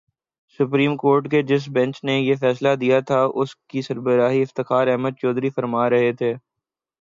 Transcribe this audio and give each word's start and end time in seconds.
Supreme 0.59 0.95
Court 0.97 1.29
کے 1.31 1.41
جس 1.43 1.67
bench 1.69 2.03
نے 2.03 2.17
یہ 2.19 2.35
فیصلہ 2.39 2.69
دیا 2.75 2.99
تھا، 3.07 3.21
اس 3.33 3.55
کی 3.69 3.81
سربراہی 3.81 4.41
افتخار 4.41 4.87
محمد 4.87 5.19
چودھری 5.21 5.49
فرما 5.49 5.89
رہے 5.89 6.11
تھے۔ 6.13 6.33